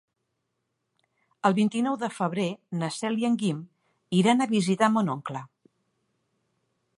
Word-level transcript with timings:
El 1.49 1.55
vint-i-nou 1.59 1.97
de 2.03 2.09
febrer 2.13 2.47
na 2.79 2.89
Cel 2.95 3.21
i 3.25 3.29
en 3.29 3.37
Guim 3.43 3.61
iran 4.21 4.43
a 4.43 4.49
visitar 4.55 4.91
mon 4.97 5.13
oncle. 5.17 5.45